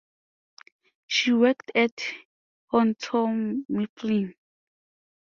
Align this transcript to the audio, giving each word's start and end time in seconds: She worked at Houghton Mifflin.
She 1.05 1.31
worked 1.31 1.69
at 1.75 1.91
Houghton 2.71 3.67
Mifflin. 3.69 4.33